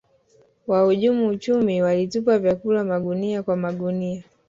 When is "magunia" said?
2.83-3.43, 3.55-4.23